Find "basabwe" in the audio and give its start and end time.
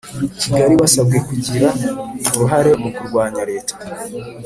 0.81-1.17